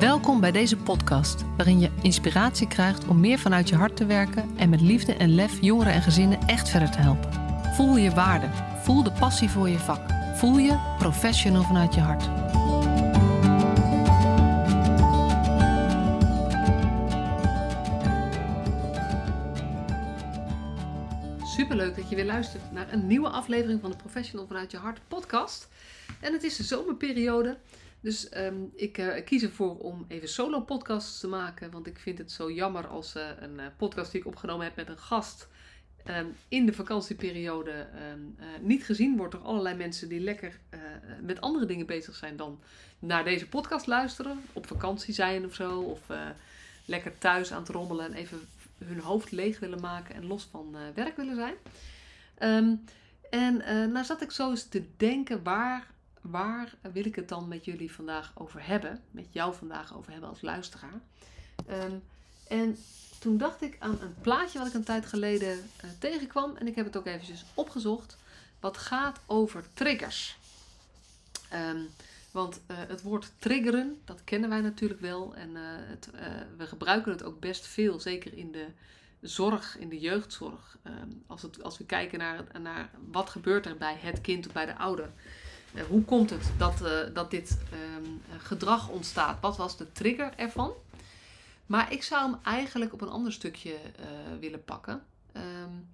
[0.00, 4.56] Welkom bij deze podcast, waarin je inspiratie krijgt om meer vanuit je hart te werken
[4.56, 7.32] en met liefde en lef jongeren en gezinnen echt verder te helpen.
[7.74, 8.48] Voel je waarde,
[8.82, 10.00] voel de passie voor je vak,
[10.34, 12.22] voel je professional vanuit je hart.
[21.46, 25.00] Superleuk dat je weer luistert naar een nieuwe aflevering van de Professional vanuit je hart
[25.08, 25.68] podcast.
[26.20, 27.56] En het is de zomerperiode.
[28.06, 31.70] Dus ehm, ik uh, kies ervoor om even solo podcasts te maken.
[31.70, 34.76] Want ik vind het zo jammer als uh, een uh, podcast die ik opgenomen heb
[34.76, 35.48] met een gast
[36.08, 40.58] um, in de vakantieperiode um, niet gezien wordt door allerlei mensen die lekker
[41.22, 42.60] met andere dingen bezig zijn dan
[42.98, 44.42] naar deze podcast luisteren.
[44.52, 45.80] Op vakantie zijn of zo.
[45.80, 46.00] Of
[46.84, 48.40] lekker thuis aan het rommelen en even
[48.84, 51.54] hun hoofd leeg willen maken en los van werk willen zijn.
[53.30, 53.62] en
[53.92, 55.94] nou zat ik zo eens te denken waar
[56.30, 59.02] waar wil ik het dan met jullie vandaag over hebben?
[59.10, 61.00] Met jou vandaag over hebben als luisteraar.
[61.70, 62.02] Um,
[62.48, 62.76] en
[63.18, 66.56] toen dacht ik aan een plaatje wat ik een tijd geleden uh, tegenkwam.
[66.56, 68.16] En ik heb het ook eventjes opgezocht.
[68.60, 70.38] Wat gaat over triggers.
[71.52, 71.88] Um,
[72.30, 75.34] want uh, het woord triggeren, dat kennen wij natuurlijk wel.
[75.34, 76.10] En uh, het,
[76.56, 78.66] we gebruiken het ook best veel, zeker in de
[79.20, 80.78] zorg, in de jeugdzorg.
[80.86, 84.52] Um, als, het, als we kijken naar, naar wat gebeurt er bij het kind of
[84.52, 85.10] bij de ouder.
[85.76, 89.40] Eh, hoe komt het dat, uh, dat dit um, gedrag ontstaat?
[89.40, 90.72] Wat was de trigger ervan?
[91.66, 94.06] Maar ik zou hem eigenlijk op een ander stukje uh,
[94.40, 95.04] willen pakken.
[95.32, 95.88] Um,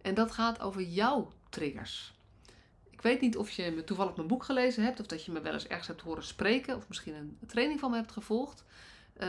[0.00, 2.14] en dat gaat over jouw triggers.
[2.90, 5.52] Ik weet niet of je toevallig mijn boek gelezen hebt, of dat je me wel
[5.52, 8.64] eens ergens hebt horen spreken, of misschien een training van me hebt gevolgd.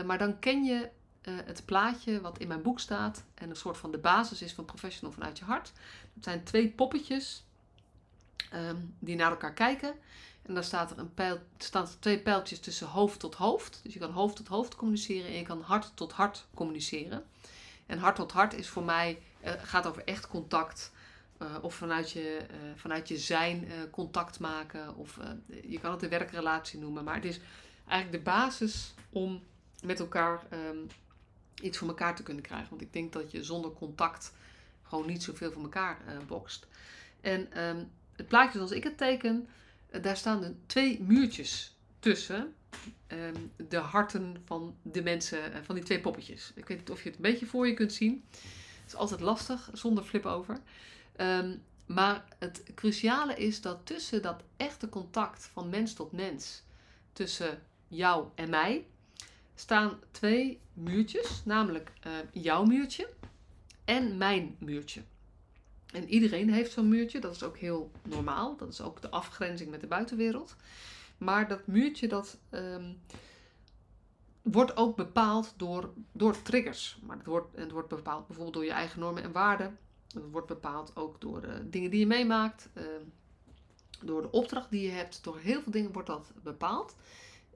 [0.04, 0.88] maar dan ken je
[1.22, 4.64] het plaatje wat in mijn boek staat en een soort van de basis is van
[4.64, 5.72] Professional vanuit je hart.
[6.14, 7.44] Het zijn twee poppetjes
[8.54, 9.94] um, die naar elkaar kijken.
[10.42, 13.80] En dan staat er een pijl, staan er twee pijltjes tussen hoofd tot hoofd.
[13.82, 17.24] Dus je kan hoofd tot hoofd communiceren en je kan hart tot hart communiceren.
[17.86, 20.92] En hart tot hart is voor mij, uh, gaat over echt contact.
[21.42, 24.96] Uh, of vanuit je, uh, vanuit je zijn contact maken.
[24.96, 25.18] Of
[25.62, 27.04] je kan het een werkrelatie noemen.
[27.04, 27.40] Maar het is
[27.88, 29.42] eigenlijk de basis om
[29.82, 30.86] met elkaar um,
[31.62, 32.68] iets voor elkaar te kunnen krijgen.
[32.68, 34.32] Want ik denk dat je zonder contact
[34.82, 36.66] gewoon niet zoveel voor elkaar bokst.
[37.20, 39.48] En um, het plaatje zoals ik het teken,
[39.90, 42.54] eh, daar staan er twee muurtjes tussen.
[43.08, 46.52] Um, de harten van de mensen, uh, van die twee poppetjes.
[46.54, 48.24] Ik weet niet of je het een beetje voor je kunt zien.
[48.30, 50.58] Het is altijd lastig zonder flip over.
[51.16, 56.62] Um, maar het cruciale is dat tussen dat echte contact van mens tot mens,
[57.12, 58.86] tussen jou en mij,
[59.54, 61.42] staan twee muurtjes.
[61.44, 63.08] Namelijk uh, jouw muurtje
[63.84, 65.02] en mijn muurtje.
[65.94, 68.56] En iedereen heeft zo'n muurtje, dat is ook heel normaal.
[68.56, 70.56] Dat is ook de afgrenzing met de buitenwereld.
[71.18, 73.00] Maar dat muurtje dat, um,
[74.42, 76.98] wordt ook bepaald door, door triggers.
[77.02, 79.78] Maar het wordt, het wordt bepaald bijvoorbeeld door je eigen normen en waarden.
[80.14, 82.68] Het wordt bepaald ook door de dingen die je meemaakt.
[82.74, 82.84] Uh,
[84.02, 85.24] door de opdracht die je hebt.
[85.24, 86.96] Door heel veel dingen wordt dat bepaald.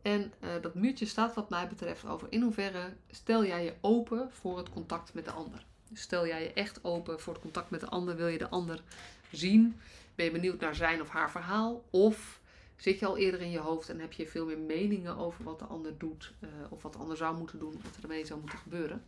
[0.02, 4.32] En uh, dat muurtje staat wat mij betreft over in hoeverre stel jij je open
[4.32, 5.66] voor het contact met de ander.
[5.92, 8.82] Stel jij je echt open voor het contact met de ander, wil je de ander
[9.30, 9.80] zien?
[10.14, 11.84] Ben je benieuwd naar zijn of haar verhaal?
[11.90, 12.40] Of
[12.76, 15.58] zit je al eerder in je hoofd en heb je veel meer meningen over wat
[15.58, 18.40] de ander doet, uh, of wat de ander zou moeten doen, wat er ermee zou
[18.40, 19.04] moeten gebeuren?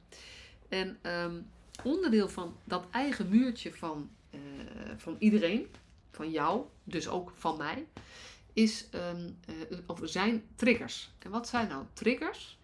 [0.69, 1.47] En um,
[1.85, 4.41] onderdeel van dat eigen muurtje van, uh,
[4.97, 5.67] van iedereen,
[6.11, 7.87] van jou, dus ook van mij,
[8.53, 9.39] is, um,
[9.87, 11.11] of zijn triggers.
[11.19, 12.59] En wat zijn nou triggers?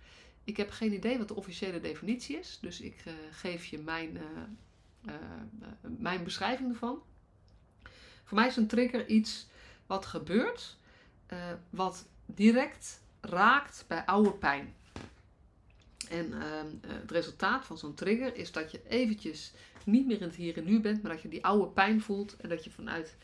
[0.47, 4.15] Ik heb geen idee wat de officiële definitie is, dus ik uh, geef je mijn,
[4.15, 4.23] uh,
[5.07, 5.15] uh,
[5.99, 7.03] mijn beschrijving ervan.
[8.25, 9.47] Voor mij is een trigger iets
[9.87, 10.77] wat gebeurt,
[11.71, 14.75] wat direct raakt bij oude pijn.
[16.09, 19.53] En ehm, het resultaat van zo'n trigger is dat je eventjes
[19.85, 22.37] niet meer in het hier en nu bent, maar dat je die oude pijn voelt
[22.37, 23.17] en dat je vanuit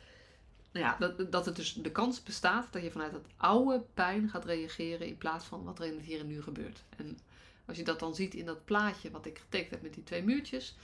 [0.72, 4.28] nou ja, dat, dat het dus de kans bestaat dat je vanuit dat oude pijn
[4.28, 6.82] gaat reageren in plaats van wat er in het hier en nu gebeurt.
[6.96, 7.18] En
[7.64, 10.22] als je dat dan ziet in dat plaatje wat ik getekend heb met die twee
[10.22, 10.76] muurtjes,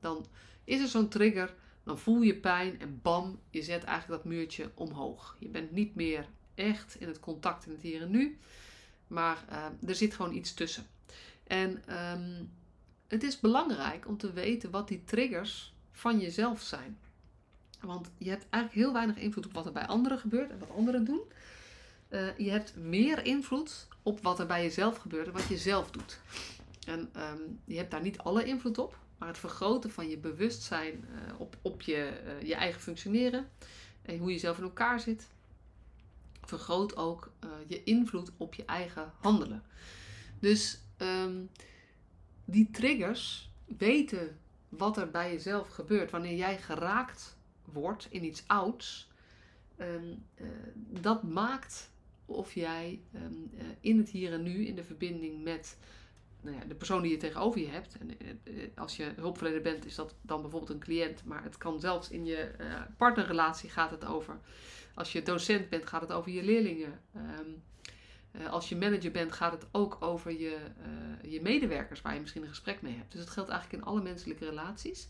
[0.00, 0.26] dan
[0.64, 4.70] is er zo'n trigger, dan voel je pijn en bam, je zet eigenlijk dat muurtje
[4.74, 5.36] omhoog.
[5.38, 8.38] Je bent niet meer echt in het contact in het hier en nu,
[9.06, 10.86] maar uh, er zit gewoon iets tussen.
[11.46, 12.50] En um,
[13.08, 16.98] het is belangrijk om te weten wat die triggers van jezelf zijn.
[17.82, 20.70] Want je hebt eigenlijk heel weinig invloed op wat er bij anderen gebeurt en wat
[20.70, 21.20] anderen doen.
[22.08, 25.90] Uh, je hebt meer invloed op wat er bij jezelf gebeurt en wat je zelf
[25.90, 26.20] doet.
[26.86, 31.04] En um, je hebt daar niet alle invloed op, maar het vergroten van je bewustzijn
[31.14, 33.48] uh, op, op je, uh, je eigen functioneren
[34.02, 35.26] en hoe je zelf in elkaar zit,
[36.42, 37.32] vergroot ook
[37.66, 39.62] je invloed op je eigen handelen.
[40.40, 41.44] Dus ehm,
[42.44, 44.38] die triggers weten
[44.68, 47.36] wat er bij jezelf gebeurt wanneer jij geraakt
[47.72, 49.10] wordt in iets ouds.
[49.76, 51.90] Ehm, eh, dat maakt
[52.26, 53.24] of jij ehm,
[53.58, 55.78] eh, in het hier en nu, in de verbinding met
[56.40, 57.96] nou ja, de persoon die je tegenover je hebt.
[57.98, 61.24] En eh, als je hulpverlener bent, is dat dan bijvoorbeeld een cliënt.
[61.24, 62.50] Maar het kan zelfs in je
[62.96, 64.40] partnerrelatie gaat het over.
[64.94, 67.00] Als je docent bent, gaat het over je leerlingen.
[67.14, 67.50] Ehm,
[68.50, 70.58] als je manager bent, gaat het ook over je,
[71.22, 73.12] je medewerkers waar je misschien een gesprek mee hebt.
[73.12, 75.06] Dus het geldt eigenlijk in alle menselijke relaties.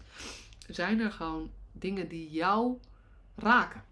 [0.68, 2.78] Zijn er gewoon dingen die jou
[3.34, 3.84] raken.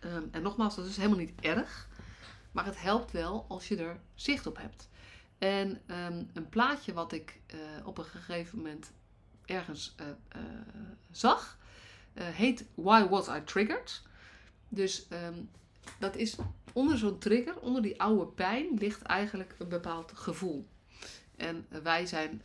[0.00, 1.88] Ehm, en nogmaals, dat is helemaal niet erg.
[2.52, 4.88] Maar het helpt wel als je er zicht op hebt.
[5.38, 8.92] En ehm, een plaatje wat ik uh, op een gegeven moment
[9.44, 10.42] ergens uh, uh,
[11.10, 11.58] zag,
[12.14, 14.02] heet Why Was I Triggered?
[14.68, 15.50] Dus um,
[15.98, 16.36] dat is
[16.72, 20.68] onder zo'n trigger, onder die oude pijn, ligt eigenlijk een bepaald gevoel.
[21.36, 22.42] En wij zijn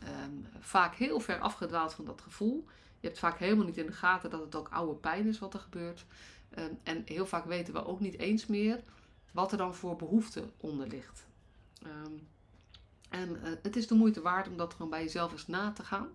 [0.60, 2.66] vaak heel ver afgedwaald van dat gevoel.
[3.00, 5.54] Je hebt vaak helemaal niet in de gaten dat het ook oude pijn is wat
[5.54, 6.04] er gebeurt.
[6.50, 8.80] Ehm, en heel vaak weten we ook niet eens meer
[9.32, 11.26] wat er dan voor behoefte onder ligt.
[11.82, 12.12] Ehm,
[13.08, 15.84] en eh, het is de moeite waard om dat gewoon bij jezelf eens na te
[15.84, 16.08] gaan.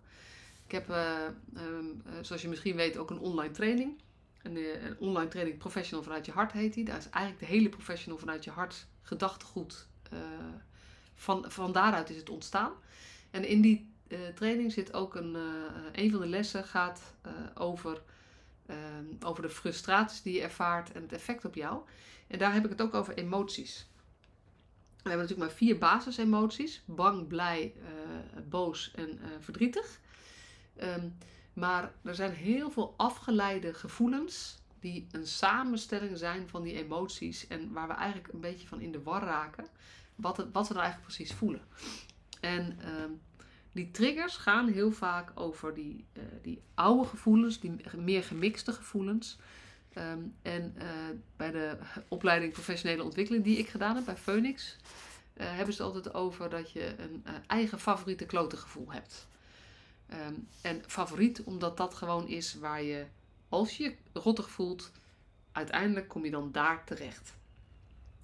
[0.66, 1.26] Ik heb, uh,
[1.58, 4.02] um, zoals je misschien weet, ook een online training.
[4.42, 6.86] Een, een, online training Professional vanuit je hart heet die.
[6.86, 9.88] Daar is eigenlijk de hele Professional vanuit je hart gedachtegoed.
[11.16, 12.72] van, van daaruit is het ontstaan.
[13.32, 13.95] En in die
[14.36, 15.38] training zit ook een,
[15.92, 17.02] een van de lessen gaat
[17.54, 18.02] over
[18.66, 21.82] Ehm, over de frustraties die je ervaart en het effect op jou.
[22.28, 23.88] En daar heb ik het ook over emoties.
[25.04, 27.74] We hebben natuurlijk maar vier basisemoties: bang, blij,
[28.50, 30.00] boos en verdrietig.
[30.82, 31.18] Um,
[31.54, 37.72] maar er zijn heel veel afgeleide gevoelens die een samenstelling zijn van die emoties en
[37.74, 39.68] waar we eigenlijk een beetje van in de war raken
[40.16, 41.62] wat, wat we nou eigenlijk precies voelen.
[42.40, 43.22] En um,
[43.76, 49.38] die triggers gaan heel vaak over die, uh, die oude gevoelens, die meer gemixte gevoelens.
[49.98, 50.84] Um, en uh,
[51.36, 51.78] bij de
[52.08, 54.76] opleiding professionele ontwikkeling die ik gedaan heb bij Phoenix,
[55.38, 59.28] uh, hebben ze het altijd over dat je een eigen favoriete klote gevoel hebt.
[60.28, 63.06] Um, en favoriet omdat dat gewoon is waar je,
[63.50, 64.92] als je je rottig voelt,
[65.52, 67.34] uiteindelijk kom je dan daar terecht.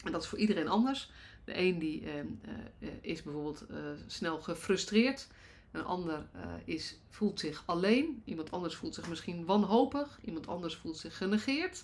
[0.04, 1.12] En dat is voor iedereen anders.
[1.44, 3.66] De een die uh, is bijvoorbeeld
[4.08, 5.28] snel gefrustreerd.
[5.72, 6.30] Een ander
[6.66, 8.22] is, voelt zich alleen.
[8.26, 10.20] Iemand anders voelt zich misschien wanhopig.
[10.26, 11.84] Iemand anders voelt zich genegeerd.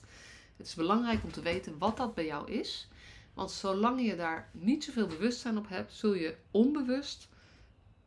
[0.57, 2.87] Het is belangrijk om te weten wat dat bij jou is.
[3.33, 7.27] Want zolang je daar niet zoveel bewustzijn op hebt, zul je onbewust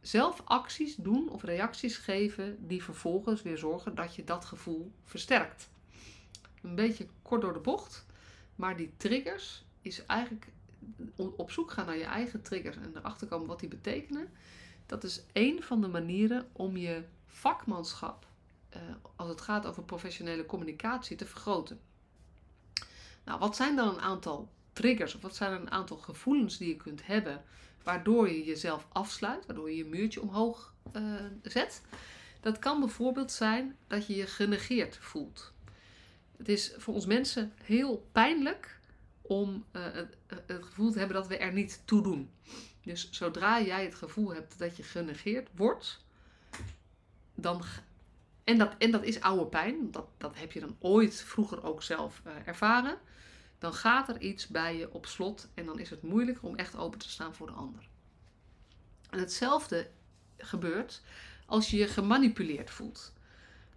[0.01, 5.69] zelf acties doen of reacties geven die vervolgens weer zorgen dat je dat gevoel versterkt.
[6.63, 8.07] Een beetje kort door de bocht,
[8.55, 10.47] maar die triggers is eigenlijk
[11.17, 14.29] op zoek gaan naar je eigen triggers en erachter komen wat die betekenen.
[14.91, 18.27] Dat is één van de manieren om je vakmanschap,
[18.77, 18.83] uh,
[19.17, 21.81] als het gaat over professionele communicatie, te vergroten.
[23.25, 26.77] Nou, wat zijn dan een aantal triggers of wat zijn een aantal gevoelens die je
[26.77, 27.45] kunt hebben
[27.83, 31.03] waardoor je jezelf afsluit, waardoor je je muurtje omhoog uh,
[31.43, 31.83] zet?
[32.41, 35.53] Dat kan bijvoorbeeld zijn dat je je genegeerd voelt.
[36.37, 38.81] Het is voor ons mensen heel pijnlijk
[39.23, 42.31] om uh, het, het, gevoel te hebben dat we er niet toe doen.
[42.83, 46.05] Dus zodra jij het gevoel hebt dat je genegeerd wordt,
[47.35, 47.63] dan.
[48.45, 51.83] En dat, en dat is oude pijn, dat, dat heb je dan ooit vroeger ook
[51.83, 52.99] zelf uh, ervaren.
[53.59, 56.77] Dan gaat er iets bij je op slot en dan is het moeilijker om echt
[56.77, 57.89] open te staan voor de ander.
[59.11, 59.91] En hetzelfde
[60.39, 61.03] gebeurt
[61.47, 63.13] als je je gemanipuleerd voelt.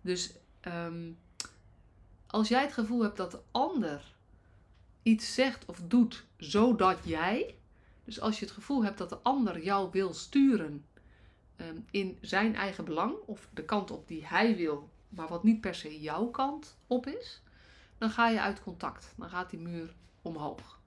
[0.02, 0.34] Dus
[0.68, 1.18] um,
[2.28, 4.14] als jij het gevoel hebt dat de ander
[5.04, 7.58] iets zegt of doet zodat jij.
[8.04, 10.86] Dus als je het gevoel hebt dat de ander jou wil sturen
[11.58, 15.62] um, in zijn eigen belang of de kant op die hij wil, maar wat niet
[15.62, 17.42] per se jouw kant op is,
[17.98, 19.14] dan ga je uit contact.
[19.18, 20.80] Dan gaat die muur omhoog.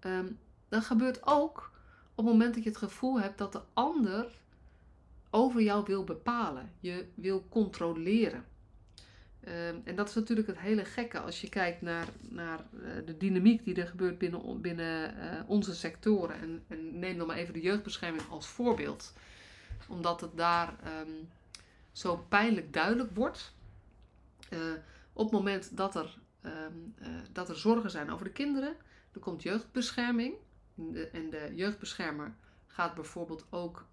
[0.00, 0.38] Um,
[0.68, 1.70] dan gebeurt ook
[2.14, 4.38] op het moment dat je het gevoel hebt dat de ander
[5.30, 8.44] over jou wil bepalen, je wil controleren.
[9.48, 13.16] Um, en dat is natuurlijk het hele gekke als je kijkt naar, naar uh, de
[13.16, 16.40] dynamiek die er gebeurt binnen, binnen uh, onze sectoren.
[16.40, 19.12] En, en, neem dan maar even de jeugdbescherming als voorbeeld.
[19.88, 21.28] Omdat het daar um,
[21.92, 23.54] zo pijnlijk duidelijk wordt.
[24.50, 24.60] Uh,
[25.12, 26.94] op het moment dat er, um,
[27.32, 28.76] dat er zorgen zijn over de kinderen,
[29.12, 30.34] er komt jeugdbescherming.
[30.74, 32.34] De, en de jeugdbeschermer
[32.66, 33.86] gaat bijvoorbeeld ook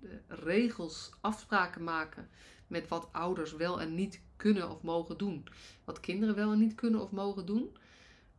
[0.00, 2.28] de regels, afspraken maken
[2.66, 5.46] met wat ouders wel en niet kunnen of mogen doen.
[5.84, 7.76] Wat kinderen wel en niet kunnen of mogen doen.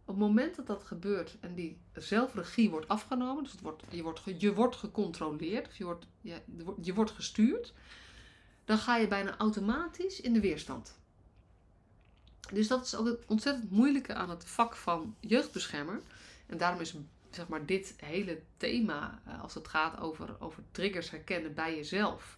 [0.05, 4.03] Op het moment dat dat gebeurt en die zelfregie wordt afgenomen, dus het wordt, je,
[4.03, 6.41] wordt, je wordt gecontroleerd, je wordt, je,
[6.81, 7.73] je wordt gestuurd,
[8.65, 10.99] dan ga je bijna automatisch in de weerstand.
[12.53, 16.01] Dus dat is ook het ontzettend moeilijke aan het vak van jeugdbeschermer.
[16.45, 16.95] En daarom is
[17.29, 22.37] zeg maar, dit hele thema, eh, als het gaat over, over triggers herkennen bij jezelf,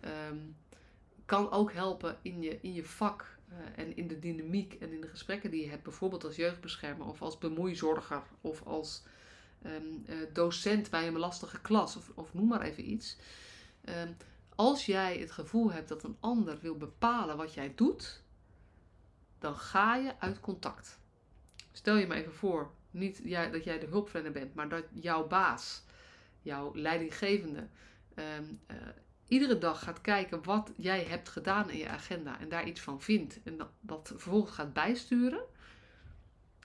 [0.00, 0.36] ehm,
[1.24, 5.00] kan ook helpen in je, in je vak eh, en in de dynamiek en in
[5.00, 9.02] de gesprekken die je hebt, bijvoorbeeld als jeugdbeschermer of als bemoeizorger of als
[9.62, 13.16] ehm, eh, docent bij een lastige klas of, of noem maar even iets.
[13.84, 14.12] Ehm,
[14.54, 18.22] als jij het gevoel hebt dat een ander wil bepalen wat jij doet,
[19.38, 20.98] dan ga je uit contact.
[21.72, 25.26] Stel je me even voor, niet jij, dat jij de hulpverlener bent, maar dat jouw
[25.26, 25.82] baas,
[26.42, 27.68] jouw leidinggevende,
[28.14, 28.76] ehm, eh,
[29.28, 33.00] iedere dag gaat kijken wat jij hebt gedaan in je agenda en daar iets van
[33.00, 35.40] vindt en dat, vervolgens gaat bijsturen,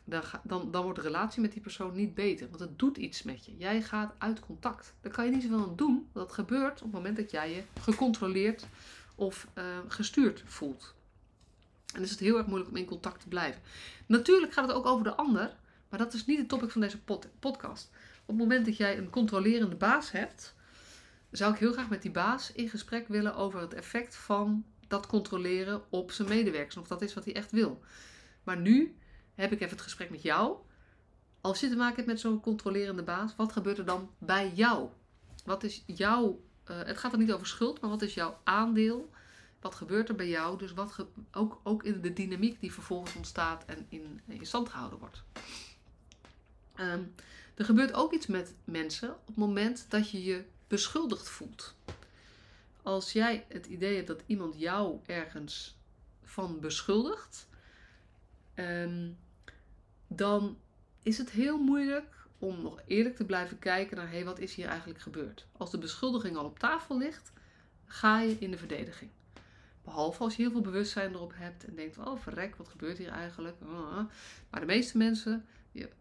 [0.03, 2.47] dan, dan, dan wordt de relatie met die persoon niet beter.
[2.47, 3.57] Want het doet iets met je.
[3.57, 4.93] Jij gaat uit contact.
[5.01, 6.09] Daar kan je niet zoveel aan doen.
[6.13, 8.65] Dat gebeurt op het moment dat jij je gecontroleerd
[9.15, 10.95] of uh, gestuurd voelt.
[11.95, 13.61] En is het heel erg moeilijk om in contact te blijven.
[14.05, 15.55] Natuurlijk gaat het ook over de ander.
[15.89, 16.99] Maar dat is niet het topic van deze
[17.39, 17.89] podcast.
[18.21, 20.55] Op het moment dat jij een controlerende baas hebt,
[21.31, 25.07] zou ik heel graag met die baas in gesprek willen over het effect van dat
[25.07, 26.77] controleren op zijn medewerkers.
[26.77, 27.83] Of dat is wat hij echt wil.
[28.43, 28.95] Maar nu
[29.35, 30.57] heb ik even het gesprek met jou.
[31.41, 34.89] Als je te maken hebt met zo'n controlerende baas, wat gebeurt er dan bij jou?
[35.45, 36.41] Wat is jouw.
[36.71, 39.09] Uh, het gaat er niet over schuld, maar wat is jouw aandeel?
[39.59, 40.57] Wat gebeurt er bij jou?
[40.57, 44.99] Dus wat ook, ook in de dynamiek die vervolgens ontstaat en in, in stand gehouden
[44.99, 45.23] wordt.
[46.75, 47.03] Ehm,
[47.55, 51.75] er gebeurt ook iets met mensen op het moment dat je je beschuldigd voelt.
[52.81, 55.77] Als jij het idee hebt dat iemand jou ergens
[56.23, 57.47] van beschuldigt,
[58.55, 59.17] um,
[60.07, 60.57] dan
[61.03, 64.67] is het heel moeilijk om nog eerlijk te blijven kijken naar hé, wat is hier
[64.67, 65.47] eigenlijk gebeurd.
[65.57, 67.31] Als de beschuldiging al op tafel ligt,
[67.85, 69.11] ga je in de verdediging.
[69.83, 73.09] Behalve als je heel veel bewustzijn erop hebt en denkt: oh verrek, wat gebeurt hier
[73.09, 73.55] eigenlijk?
[73.61, 74.05] Ah.
[74.49, 75.45] Maar de meeste mensen,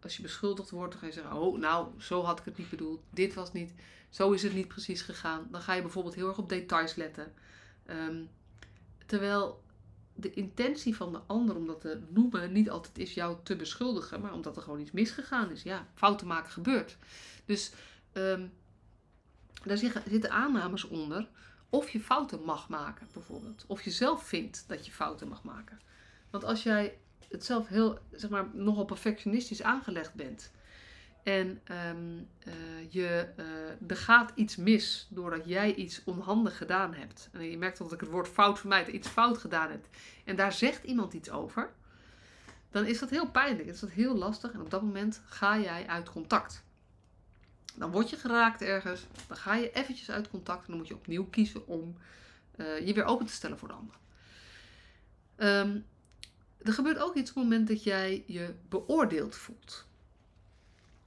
[0.01, 2.69] als je beschuldigd wordt, dan ga je zeggen: oh, nou, zo had ik het niet
[2.69, 3.01] bedoeld.
[3.09, 3.73] Dit was niet,
[4.09, 5.47] zo is het niet precies gegaan.
[5.51, 7.33] Dan ga je bijvoorbeeld heel erg op details letten.
[7.85, 8.23] Ehm,
[9.05, 9.63] terwijl
[10.13, 14.21] de intentie van de ander om dat te noemen niet altijd is jou te beschuldigen,
[14.21, 15.63] maar omdat er gewoon iets misgegaan is.
[15.63, 16.97] Ja, fouten maken gebeurt.
[17.45, 17.71] Dus
[18.13, 18.51] um,
[19.63, 21.29] daar zitten aannames onder
[21.69, 23.63] of je fouten mag maken, bijvoorbeeld.
[23.67, 25.79] Of je zelf vindt dat je fouten mag maken.
[26.29, 26.97] Want als jij
[27.29, 30.51] het zelf heel, zeg maar, nogal perfectionistisch aangelegd bent.
[31.23, 32.53] En um, uh,
[32.89, 37.29] je, uh, er gaat iets mis doordat jij iets onhandig gedaan hebt.
[37.31, 39.89] En je merkt dat ik het woord fout vermijd, iets fout gedaan hebt.
[40.25, 41.71] En daar zegt iemand iets over.
[42.71, 43.67] Dan is dat heel pijnlijk.
[43.67, 44.51] Is dat heel lastig.
[44.51, 46.63] En op dat moment ga jij uit contact.
[47.75, 49.05] Dan word je geraakt ergens.
[49.27, 50.61] Dan ga je eventjes uit contact.
[50.61, 51.97] En dan moet je opnieuw kiezen om
[52.55, 53.95] uh, je weer open te stellen voor de ander.
[55.37, 55.85] Um,
[56.63, 59.87] er gebeurt ook iets op het moment dat jij je beoordeeld voelt.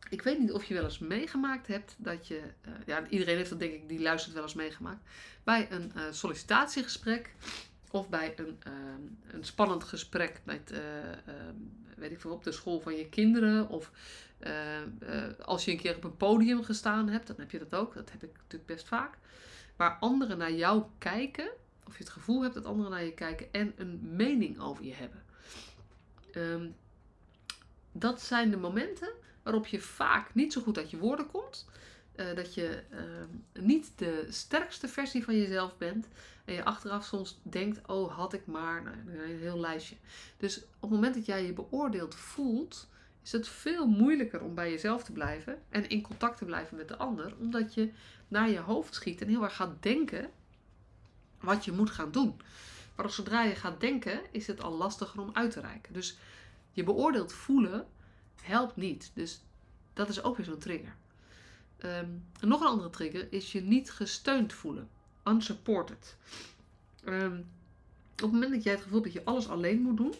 [0.09, 3.50] Ik weet niet of je wel eens meegemaakt hebt dat je, uh, ja, iedereen heeft
[3.50, 5.09] dat denk ik, die luistert wel eens meegemaakt,
[5.44, 7.35] bij een uh, sollicitatiegesprek
[7.90, 8.73] of bij een, uh,
[9.26, 11.54] een spannend gesprek met, ehm,
[11.97, 13.90] weet ik veel, op de school van je kinderen of
[15.42, 18.11] als je een keer op een podium gestaan hebt, dan heb je dat ook, dat
[18.11, 19.18] heb ik natuurlijk best vaak,
[19.76, 21.50] waar anderen naar jou kijken,
[21.87, 24.94] of je het gevoel hebt dat anderen naar je kijken en een mening over je
[24.94, 25.23] hebben.
[26.36, 26.74] Um,
[27.92, 29.12] dat zijn de momenten
[29.42, 31.66] waarop je vaak niet zo goed uit je woorden komt.
[32.16, 36.08] Uh, dat je uh, niet de sterkste versie van jezelf bent.
[36.44, 38.96] En je achteraf soms denkt, oh had ik maar, nou,
[39.30, 39.96] een heel lijstje.
[40.36, 42.88] Dus op het moment dat jij je beoordeeld voelt,
[43.22, 45.62] is het veel moeilijker om bij jezelf te blijven.
[45.68, 47.34] En in contact te blijven met de ander.
[47.38, 47.90] Omdat je
[48.28, 50.30] naar je hoofd schiet en heel erg gaat denken
[51.40, 52.40] wat je moet gaan doen.
[53.02, 55.92] Maar zodra je gaat denken, is het al lastiger om uit te reiken.
[55.92, 56.16] Dus
[56.73, 57.87] je beoordeeld voelen
[58.42, 59.11] helpt niet.
[59.14, 59.42] Dus
[59.92, 60.97] dat is ook weer zo'n trigger.
[61.85, 64.88] Um, nog een andere trigger is je niet gesteund voelen.
[65.25, 66.16] Unsupported.
[67.04, 67.38] Um,
[68.12, 70.14] op het moment dat jij het gevoel hebt dat je alles alleen moet doen,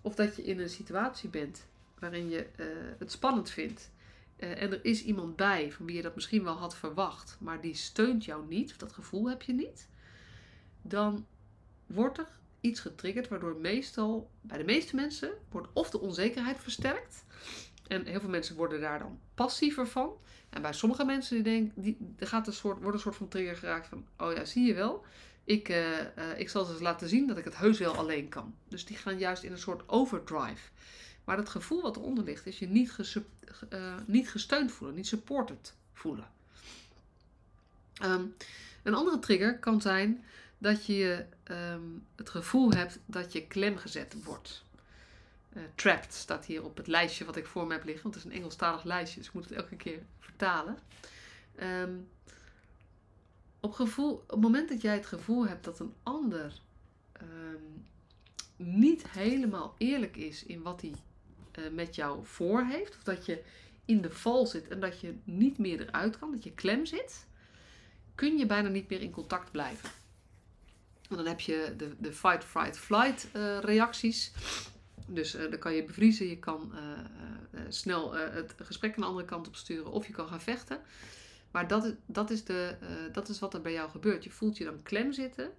[0.00, 1.66] of dat je in een situatie bent
[1.98, 2.66] waarin je uh,
[2.98, 3.90] het spannend vindt,
[4.38, 7.60] uh, en er is iemand bij van wie je dat misschien wel had verwacht, maar
[7.60, 9.88] die steunt jou niet, of dat gevoel heb je niet,
[10.82, 11.26] dan
[11.92, 12.28] wordt er
[12.60, 17.24] iets getriggerd waardoor meestal bij de meeste mensen wordt of de onzekerheid versterkt.
[17.86, 20.16] En heel veel mensen worden daar dan passiever van.
[20.50, 23.86] En bij sommige mensen die die, gaat een soort, wordt een soort van trigger geraakt
[23.86, 25.04] van, oh ja, zie je wel.
[25.44, 26.04] Ik, uh, uh,
[26.36, 28.54] ik zal ze laten zien dat ik het heus wel alleen kan.
[28.68, 30.70] Dus die gaan juist in een soort overdrive.
[31.24, 33.14] Maar het gevoel wat eronder ligt, is je niet,
[33.70, 36.30] uh, niet gesteund voelen, niet supported voelen.
[37.94, 38.24] Ehm,
[38.82, 40.24] een andere trigger kan zijn
[40.62, 41.82] dat je ehm,
[42.16, 44.64] het gevoel hebt dat je klem gezet wordt.
[45.52, 48.02] Uh, trapped staat hier op het lijstje wat ik voor me heb liggen.
[48.02, 50.78] Want het is een Engelstalig lijstje, dus ik moet het elke keer vertalen.
[51.54, 51.94] Ehm,
[53.60, 56.60] op, gevoel, op het moment dat jij het gevoel hebt dat een ander
[58.56, 60.94] niet helemaal eerlijk is in wat hij
[61.58, 63.42] uh, met jou voor heeft, of dat je
[63.84, 67.26] in de val zit en dat je niet meer eruit kan, dat je klem zit,
[68.14, 70.01] kun je bijna niet meer in contact blijven.
[71.16, 74.32] Dan heb je de, de fight, fight, flight uh, reacties.
[75.06, 76.72] Dus uh, dan kan je bevriezen, je kan
[77.68, 80.80] snel het gesprek een andere kant op sturen of je kan gaan vechten.
[81.50, 82.76] Maar dat is, dat, is de,
[83.12, 84.24] dat is wat er bij jou gebeurt.
[84.24, 85.50] Je voelt je dan klem zitten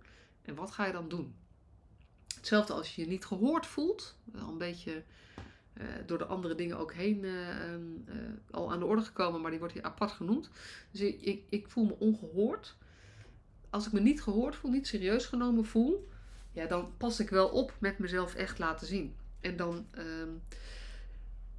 [0.41, 1.35] en wat ga je dan doen?
[2.35, 5.03] Hetzelfde als je je niet gehoord voelt, wel een beetje
[6.05, 7.33] door de andere dingen ook heen uh,
[8.51, 10.49] al aan de orde gekomen, maar die wordt hier apart genoemd.
[10.91, 12.75] Dus ik, ik, voel me ongehoord.
[13.73, 16.09] Als ik me niet gehoord voel, niet serieus genomen voel,
[16.51, 19.15] ja, dan pas ik wel op met mezelf echt laten zien.
[19.39, 20.29] En dan ehm,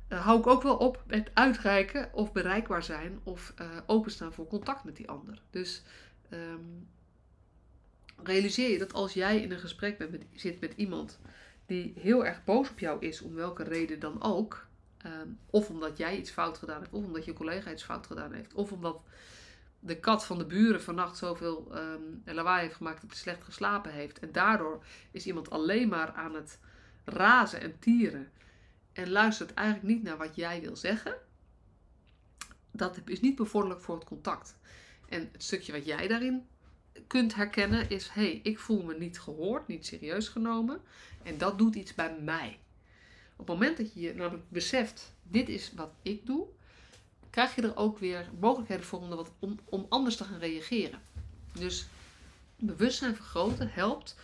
[0.08, 3.54] hou ik ook wel op met uitreiken of bereikbaar zijn of
[3.86, 5.42] openstaan voor contact met die ander.
[5.50, 5.82] Dus
[6.30, 6.88] um,
[8.22, 11.18] realiseer je dat als jij in een gesprek bent zit met iemand
[11.66, 14.66] die heel erg boos op jou is, om welke reden dan ook,
[14.98, 18.32] ehm, of omdat jij iets fout gedaan hebt, of omdat je collega iets fout gedaan
[18.32, 19.02] heeft, of omdat
[19.86, 23.92] de kat van de buren vannacht zoveel um, lawaai heeft gemaakt dat hij slecht geslapen
[23.92, 26.58] heeft, en daardoor is iemand alleen maar aan het
[27.04, 28.30] razen en tieren
[28.92, 31.16] en luistert eigenlijk niet naar wat jij wil zeggen,
[32.70, 34.56] dat is niet bevorderlijk voor het contact.
[35.08, 36.46] En het stukje wat jij daarin
[37.06, 40.80] kunt herkennen is: hé, hey, ik voel me niet gehoord, niet serieus genomen.
[41.22, 42.58] En dat doet iets bij mij.
[43.36, 46.46] Op het moment dat je je namelijk beseft: dit is wat ik doe,
[47.34, 51.00] krijg je er ook weer mogelijkheden voor om, wat, om, om anders te gaan reageren.
[51.52, 51.86] Dus
[52.56, 54.16] bewustzijn vergroten helpt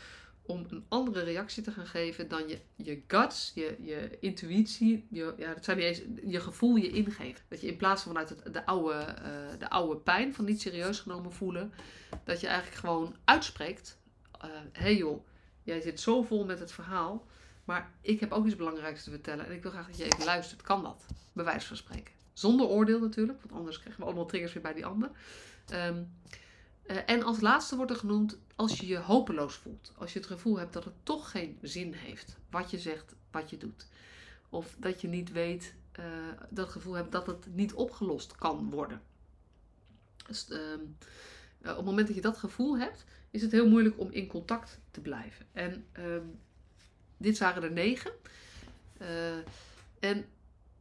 [0.42, 5.34] om een andere reactie te gaan geven dan je, je guts, je, je intuïtie, je,
[5.38, 5.78] ja, dat zijn
[6.26, 7.42] je gevoel je ingeeft.
[7.48, 11.00] Dat je in plaats van vanuit de, oude, uh, de oude pijn van niet serieus
[11.00, 11.72] genomen voelen,
[12.24, 13.98] dat je eigenlijk gewoon uitspreekt:
[14.38, 15.26] hé uh, hey joh,
[15.62, 17.26] jij zit zo vol met het verhaal,
[17.64, 20.24] maar ik heb ook iets belangrijks te vertellen en ik wil graag dat je even
[20.24, 20.62] luistert.
[20.62, 21.06] Kan dat?
[21.32, 22.19] Bewijs van spreken.
[22.40, 25.10] Zonder oordeel natuurlijk, want anders krijgen we allemaal triggers weer bij die ander.
[25.72, 26.10] Um,
[26.86, 29.92] uh, en als laatste wordt er genoemd als je je hopeloos voelt.
[29.96, 33.50] Als je het gevoel hebt dat het toch geen zin heeft wat je zegt, wat
[33.50, 33.86] je doet.
[34.48, 36.04] Of dat je niet weet, uh,
[36.50, 39.02] dat gevoel hebt dat het niet opgelost kan worden.
[40.26, 40.58] Dus, uh,
[41.60, 44.80] op het moment dat je dat gevoel hebt, is het heel moeilijk om in contact
[44.90, 45.46] te blijven.
[45.52, 46.24] En ehm,
[47.16, 48.12] dit waren er negen.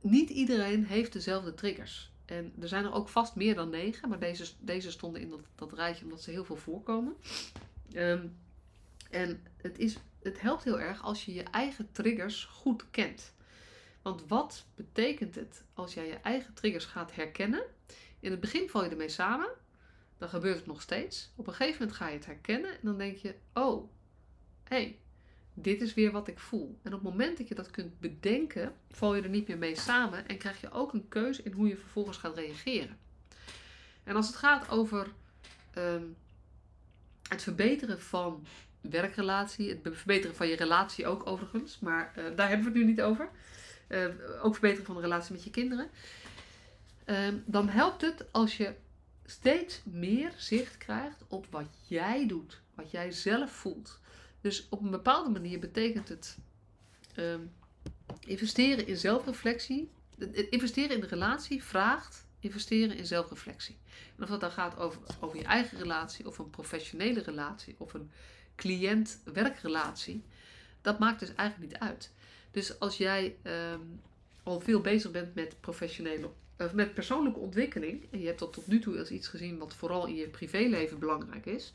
[0.01, 2.12] Niet iedereen heeft dezelfde triggers.
[2.25, 5.39] En er zijn er ook vast meer dan negen, maar deze, deze stonden in dat,
[5.55, 7.15] dat rijtje omdat ze heel veel voorkomen.
[7.91, 8.27] Ehm,
[9.09, 13.33] en het, is, het helpt heel erg als je je eigen triggers goed kent.
[14.01, 17.63] Want wat betekent het als jij je eigen triggers gaat herkennen?
[18.19, 19.49] In het begin val je ermee samen,
[20.17, 21.31] dan gebeurt het nog steeds.
[21.35, 23.89] Op een gegeven moment ga je het herkennen en dan denk je: oh,
[24.63, 24.99] hé, hey,
[25.62, 26.80] dit is weer wat ik voel.
[26.84, 29.76] En op het moment dat je dat kunt bedenken, val je er niet meer mee
[29.76, 32.98] samen en krijg je ook een keuze in hoe je vervolgens gaat reageren.
[34.04, 35.08] En als het gaat over
[35.74, 36.04] ehm,
[37.30, 38.45] het verbeteren van
[38.82, 42.89] werkrelatie, het verbeteren van je relatie ook overigens, maar uh, daar hebben we het nu
[42.89, 43.30] niet over.
[43.88, 44.06] Uh,
[44.41, 45.89] ook verbeteren van de relatie met je kinderen.
[47.06, 48.74] Uh, dan helpt het als je
[49.26, 54.00] steeds meer zicht krijgt op wat jij doet, wat jij zelf voelt.
[54.41, 56.38] Dus op een bepaalde manier betekent het
[57.15, 57.41] ehm,
[58.19, 59.89] investeren in zelfreflectie.
[60.49, 63.78] Investeren in de relatie vraagt investeren in zelfreflectie.
[64.15, 67.93] En of dat dan gaat over, over je eigen relatie, of een professionele relatie, of
[67.93, 68.12] een
[68.56, 70.23] cliënt-werkrelatie,
[70.82, 72.12] dat maakt dus eigenlijk niet uit.
[72.52, 73.80] Dus als jij ehm,
[74.43, 78.67] al veel bezig bent met professionele uh, met persoonlijke ontwikkeling, en je hebt dat tot
[78.67, 81.73] nu toe als iets gezien wat vooral in je privéleven belangrijk is,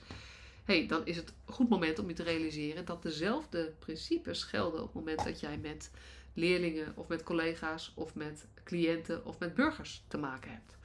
[0.65, 4.81] hey, dan is het een goed moment om je te realiseren dat dezelfde principes gelden
[4.81, 5.91] op het moment dat jij met
[6.35, 10.77] leerlingen of met collega's of met cliënten of met burgers te maken hebt.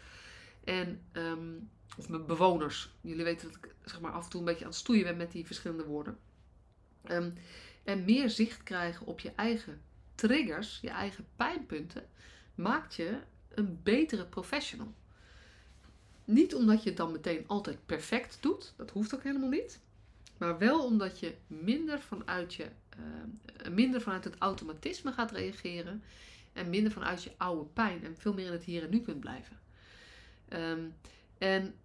[0.63, 1.54] En, ehm,
[1.98, 2.94] of met bewoners.
[3.02, 5.18] Jullie weten dat ik zeg maar, af en toe een beetje aan het stoeien ben
[5.18, 6.18] met die verschillende woorden.
[7.12, 7.34] Um,
[7.84, 9.82] en meer zicht krijgen op je eigen
[10.15, 12.10] triggers, je eigen pijnpunten,
[12.56, 14.94] maakt je een betere professional.
[16.30, 19.80] Niet omdat je het dan meteen altijd perfect doet, dat hoeft ook helemaal niet.
[20.38, 22.68] Maar wel omdat je minder vanuit, je,
[23.00, 26.04] uh, minder vanuit het automatisme gaat reageren
[26.54, 29.20] en minder vanuit je oude pijn en veel meer in het hier en nu kunt
[29.20, 29.60] blijven.
[30.48, 30.84] Ehm,
[31.38, 31.76] en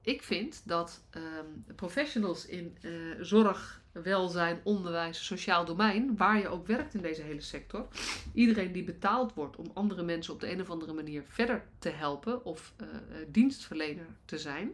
[0.00, 6.66] ik vind dat ehm, professionals in uh, zorg, welzijn, onderwijs, sociaal domein, waar je ook
[6.66, 7.88] werkt in deze hele sector,
[8.32, 11.88] iedereen die betaald wordt om andere mensen op de een of andere manier verder te
[11.88, 12.86] helpen of uh,
[13.28, 14.72] dienstverlener te zijn,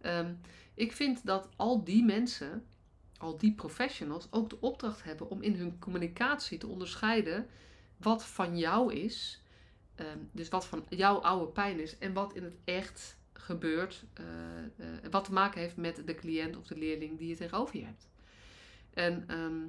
[0.00, 0.32] ehm,
[0.74, 2.64] ik vind dat al die mensen,
[3.18, 7.46] al die professionals, ook de opdracht hebben om in hun communicatie te onderscheiden
[7.96, 9.42] wat van jou is,
[9.94, 15.10] ehm, dus wat van jouw oude pijn is en wat in het echt gebeurt, uh,
[15.10, 18.08] wat te maken heeft met de cliënt of de leerling die je tegenover je hebt.
[18.94, 19.62] En ehm,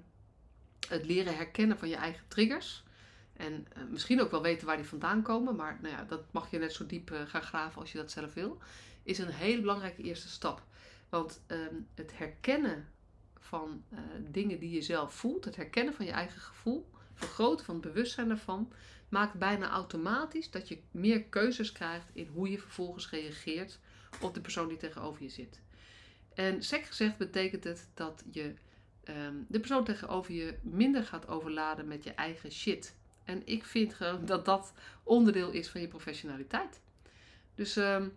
[0.87, 2.83] het leren herkennen van je eigen triggers.
[3.33, 6.51] En uh, misschien ook wel weten waar die vandaan komen, maar nou ja, dat mag
[6.51, 8.57] je net zo diep gaan graven als je dat zelf wil.
[9.03, 10.63] Is een hele belangrijke eerste stap.
[11.09, 12.87] Want um, het herkennen
[13.39, 13.83] van
[14.31, 18.27] dingen die je zelf voelt, het herkennen van je eigen gevoel, vergroten van het bewustzijn
[18.27, 18.71] daarvan,
[19.09, 23.79] maakt bijna automatisch dat je meer keuzes krijgt in hoe je vervolgens reageert
[24.21, 25.59] op de persoon die tegenover je zit.
[26.33, 28.53] En sec gezegd betekent het dat je
[29.09, 32.95] um, de persoon tegenover je minder gaat overladen met je eigen shit.
[33.23, 36.81] En ik vind gewoon dat dat onderdeel is van je professionaliteit.
[37.55, 38.13] Dus um,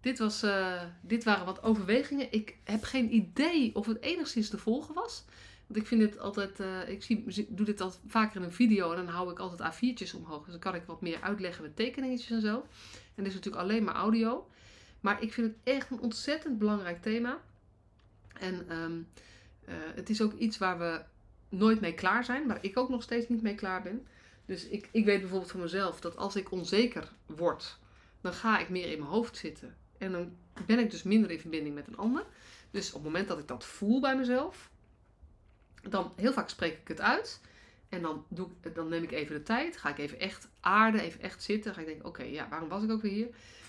[0.00, 2.32] dit, was, uh, dit waren wat overwegingen.
[2.32, 5.24] Ik heb geen idee of het enigszins te volgen was.
[5.66, 8.90] Want ik vind het altijd, uh, ik zie, doe dit al vaker in een video
[8.90, 10.42] en dan hou ik altijd A4'tjes omhoog.
[10.42, 12.54] Dus dan kan ik wat meer uitleggen met tekeningetjes en zo.
[13.14, 14.48] En dit is natuurlijk alleen maar audio.
[15.00, 17.40] Maar ik vind het echt een ontzettend belangrijk thema.
[18.32, 19.06] En um,
[19.68, 21.02] uh, het is ook iets waar we
[21.48, 24.06] nooit mee klaar zijn, waar ik ook nog steeds niet mee klaar ben.
[24.46, 27.78] Dus ik, ik weet bijvoorbeeld van mezelf dat als ik onzeker word,
[28.20, 29.76] dan ga ik meer in mijn hoofd zitten.
[29.98, 30.32] En dan
[30.66, 32.24] ben ik dus minder in verbinding met een ander.
[32.70, 34.70] Dus op het moment dat ik dat voel bij mezelf,
[35.82, 37.40] dan heel vaak spreek ik het uit.
[37.88, 39.76] En dan, doe, dan neem ik even de tijd.
[39.76, 41.74] Ga ik even echt aarden, even echt zitten.
[41.74, 43.28] Ga ik denken, oké, ja, waarom was ik ook weer hier?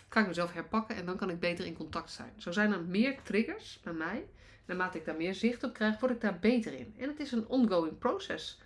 [0.09, 2.33] Kan ik mezelf herpakken en dan kan ik beter in contact zijn.
[2.37, 4.25] Zo zijn er meer triggers bij mij.
[4.65, 6.93] Naarmate ik daar meer zicht op krijg, word ik daar beter in.
[6.97, 8.61] En het is een ongoing proces.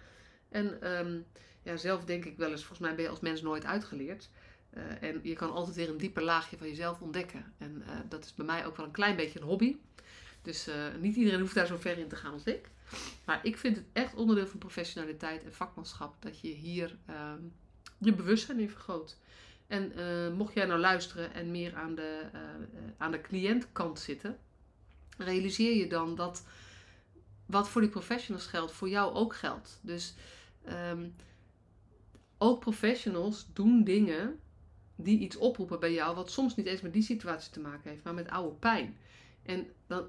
[0.50, 1.26] En um,
[1.64, 4.30] ja, zelf denk ik wel eens, volgens mij ben je als mens nooit uitgeleerd.
[4.74, 7.54] Uh, en je kan altijd weer een dieper laagje van jezelf ontdekken.
[7.58, 9.78] En uh, dat is bij mij ook wel een klein beetje een hobby.
[10.42, 12.70] Dus uh, niet iedereen hoeft daar zo ver in te gaan als ik.
[13.26, 17.34] Maar ik vind het echt onderdeel van professionaliteit en vakmanschap dat je hier uh,
[17.98, 19.18] je bewustzijn in vergroot.
[19.68, 22.40] En uh, mocht jij nou luisteren en meer aan de, uh,
[22.98, 24.38] aan de cliëntkant zitten,
[25.18, 26.44] realiseer je dan dat
[27.46, 29.80] wat voor die professionals geldt, voor jou ook geldt.
[29.82, 30.14] Dus
[30.92, 31.16] um,
[32.38, 34.40] ook professionals doen dingen
[34.96, 38.04] die iets oproepen bij jou, wat soms niet eens met die situatie te maken heeft,
[38.04, 38.98] maar met oude pijn.
[39.44, 40.08] En dan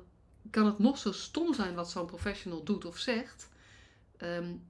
[0.51, 3.49] kan het nog zo stom zijn wat zo'n professional doet of zegt.
[4.19, 4.63] Um,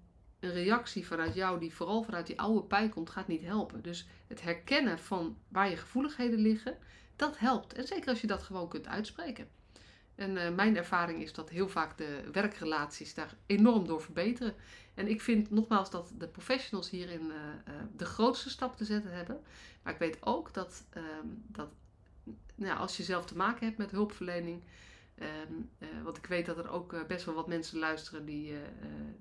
[0.44, 3.82] een reactie vanuit jou die vooral vanuit die oude pijn komt, gaat niet helpen.
[3.82, 6.76] Dus het herkennen van waar je gevoeligheden liggen,
[7.16, 7.72] dat helpt.
[7.72, 9.48] En zeker als je dat gewoon kunt uitspreken.
[10.14, 14.54] En uh, mijn ervaring is dat heel vaak de werkrelaties daar enorm door verbeteren.
[14.94, 19.12] En ik vind nogmaals dat de professionals hierin uh, uh, de grootste stap te zetten
[19.12, 19.40] hebben.
[19.82, 21.68] Maar ik weet ook dat, ehm, dat
[22.54, 24.62] nou, als je zelf te maken hebt met hulpverlening,
[25.20, 25.70] Um,
[26.02, 28.58] want ik weet dat er ook uh, best wel wat mensen luisteren die, uh,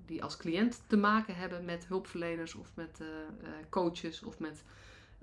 [0.06, 3.00] die als cliënt te maken hebben met hulpverleners of met
[3.70, 4.62] coaches of met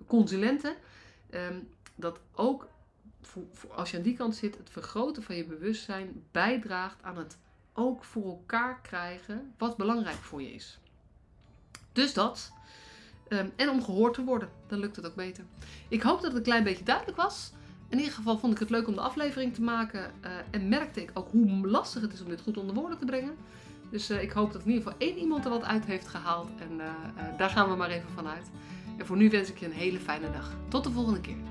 [0.08, 0.76] consulenten.
[1.30, 2.68] Um, dat ook
[3.22, 7.38] voor, als je aan die kant zit, het vergroten van je bewustzijn bijdraagt aan het
[7.74, 10.80] ook voor elkaar krijgen wat belangrijk voor je is.
[11.92, 12.52] Dus dat.
[13.30, 15.44] Um, en om gehoord te worden, dan lukt het ook beter.
[15.90, 17.52] Ik hoop dat het een klein beetje duidelijk was.
[17.92, 20.00] In ieder geval vond ik het leuk om de aflevering te maken.
[20.00, 23.06] Uh, en merkte ik ook hoe lastig het is om dit goed onder woorden te
[23.06, 23.36] brengen.
[23.90, 26.50] Dus uh, ik hoop dat in ieder geval één iemand er wat uit heeft gehaald.
[26.60, 26.86] En uh,
[27.38, 28.52] daar gaan we maar even vanuit.
[28.98, 30.56] En voor nu wens ik je een hele fijne dag.
[30.68, 31.51] Tot de volgende keer.